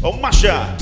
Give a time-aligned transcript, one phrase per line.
[0.00, 0.76] Vamos marchar.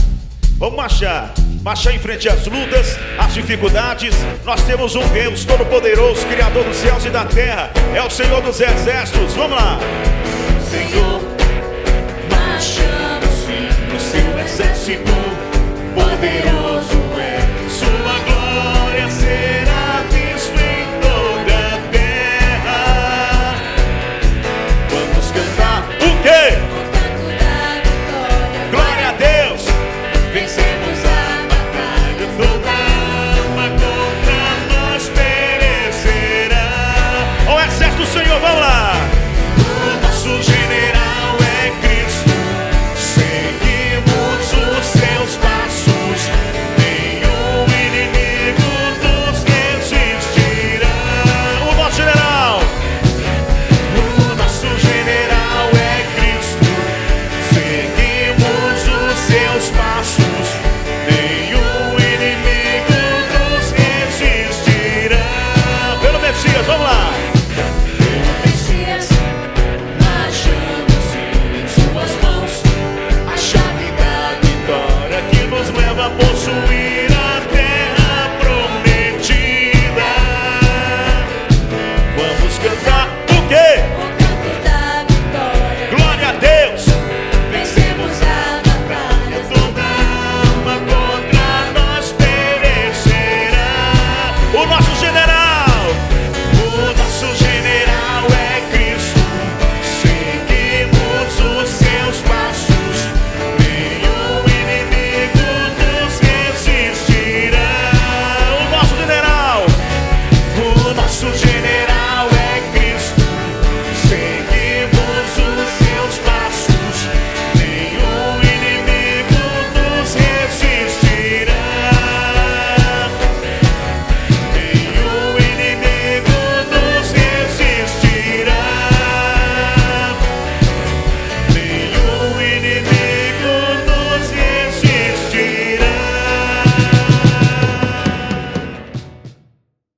[0.58, 1.34] Vamos marchar.
[1.62, 4.14] Marchar em frente às lutas, às dificuldades.
[4.44, 7.70] Nós temos um Deus todo-poderoso, Criador dos céus e da terra.
[7.94, 9.34] É o Senhor dos exércitos.
[9.34, 9.78] Vamos lá.
[10.70, 11.45] Senhor
[38.38, 38.85] Vamos lá.
[94.96, 95.45] vision that I